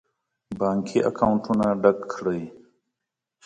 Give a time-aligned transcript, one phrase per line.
[0.59, 2.41] بانکي اکاونټونه ډک کړي.